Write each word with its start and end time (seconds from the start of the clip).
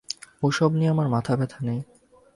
ওসব 0.43 0.71
নিয়ে 0.73 0.91
আমার 0.91 1.07
মাথাব্যথা 1.07 1.59
নেই। 1.63 1.79